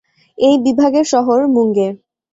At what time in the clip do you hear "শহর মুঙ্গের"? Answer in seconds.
1.23-1.93